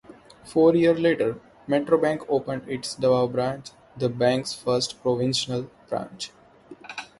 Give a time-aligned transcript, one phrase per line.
[0.45, 6.31] Four years later, Metrobank opened its Davao branch, the bank's first provincial branch.